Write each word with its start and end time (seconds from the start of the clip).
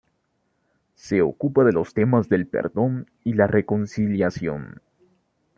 Se 0.95 1.21
ocupa 1.21 1.63
de 1.63 1.73
los 1.73 1.93
temas 1.93 2.27
del 2.27 2.47
perdón 2.47 3.05
y 3.23 3.33
la 3.33 3.45
reconciliación. 3.45 4.81